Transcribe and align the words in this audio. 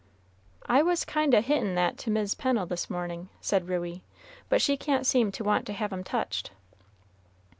"I 0.65 0.81
was 0.81 1.05
kind 1.05 1.35
o' 1.35 1.43
hintin' 1.43 1.75
that 1.75 1.99
to 1.99 2.09
Mis' 2.09 2.33
Pennel 2.33 2.65
this 2.65 2.89
morning," 2.89 3.29
said 3.39 3.67
Ruey, 3.69 4.01
"but 4.49 4.59
she 4.59 4.75
can't 4.75 5.05
seem 5.05 5.31
to 5.33 5.43
want 5.43 5.67
to 5.67 5.73
have 5.73 5.93
'em 5.93 6.03
touched." 6.03 6.49